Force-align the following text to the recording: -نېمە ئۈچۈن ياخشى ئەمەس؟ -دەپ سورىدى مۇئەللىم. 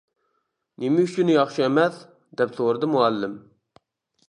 -نېمە 0.77 1.03
ئۈچۈن 1.07 1.29
ياخشى 1.33 1.65
ئەمەس؟ 1.67 2.01
-دەپ 2.39 2.59
سورىدى 2.61 2.91
مۇئەللىم. 2.95 3.39